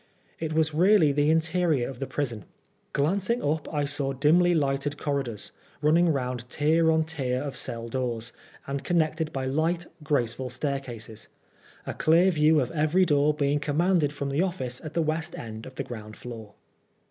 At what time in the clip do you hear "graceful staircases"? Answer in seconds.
10.01-11.27